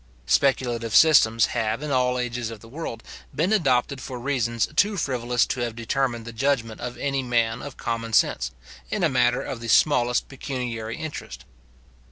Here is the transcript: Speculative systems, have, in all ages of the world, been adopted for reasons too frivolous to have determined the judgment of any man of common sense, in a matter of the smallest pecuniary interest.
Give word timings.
Speculative 0.25 0.95
systems, 0.95 1.45
have, 1.53 1.83
in 1.83 1.91
all 1.91 2.17
ages 2.17 2.49
of 2.49 2.59
the 2.59 2.67
world, 2.67 3.03
been 3.35 3.53
adopted 3.53 4.01
for 4.01 4.19
reasons 4.19 4.67
too 4.75 4.97
frivolous 4.97 5.45
to 5.45 5.59
have 5.59 5.75
determined 5.75 6.25
the 6.25 6.33
judgment 6.33 6.81
of 6.81 6.97
any 6.97 7.21
man 7.21 7.61
of 7.61 7.77
common 7.77 8.11
sense, 8.11 8.49
in 8.89 9.03
a 9.03 9.09
matter 9.09 9.43
of 9.43 9.59
the 9.61 9.67
smallest 9.69 10.27
pecuniary 10.27 10.97
interest. 10.97 11.45